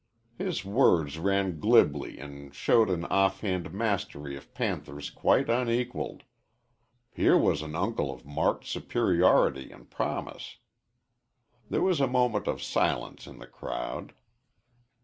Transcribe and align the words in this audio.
His 0.35 0.65
words 0.65 1.19
ran 1.19 1.59
glibly 1.59 2.17
and 2.17 2.55
showed 2.55 2.89
an 2.89 3.05
off 3.05 3.41
hand 3.41 3.71
mastery 3.71 4.35
of 4.35 4.51
panthers 4.55 5.11
quite 5.11 5.47
unequalled. 5.47 6.23
Here 7.13 7.37
was 7.37 7.61
an 7.61 7.75
uncle 7.75 8.11
of 8.11 8.25
marked 8.25 8.65
superiority 8.65 9.69
and 9.71 9.91
promise. 9.91 10.57
There 11.69 11.83
was 11.83 12.01
a 12.01 12.07
moment 12.07 12.47
of 12.47 12.63
silence 12.63 13.27
in 13.27 13.37
the 13.37 13.45
crowd. 13.45 14.13